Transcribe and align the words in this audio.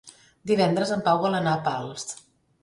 Divendres 0.51 0.93
en 0.95 1.03
Pau 1.09 1.19
vol 1.27 1.37
anar 1.41 1.55
a 1.59 1.61
Pals. 1.69 2.09